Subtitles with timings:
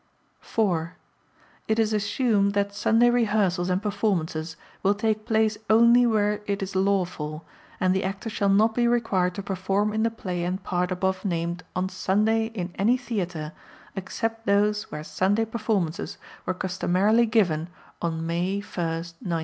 [0.39, 0.95] (4)
[1.67, 6.75] It is assumed that Sunday rehearsals and performances will take place only where it is
[6.75, 7.45] lawful,
[7.79, 11.23] and the Actor shall not be required to perform in the play and part above
[11.23, 13.51] named on Sunday in any theatre
[13.95, 17.69] except those where Sunday performances were customarily given
[18.01, 19.39] on May 1, 1924.